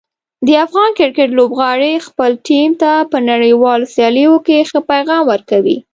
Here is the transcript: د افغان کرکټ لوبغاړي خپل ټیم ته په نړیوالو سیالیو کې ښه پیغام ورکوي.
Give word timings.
د 0.47 0.49
افغان 0.65 0.91
کرکټ 0.99 1.29
لوبغاړي 1.37 1.93
خپل 2.07 2.31
ټیم 2.47 2.69
ته 2.81 2.91
په 3.11 3.17
نړیوالو 3.31 3.89
سیالیو 3.95 4.35
کې 4.45 4.67
ښه 4.69 4.79
پیغام 4.91 5.21
ورکوي. 5.31 5.77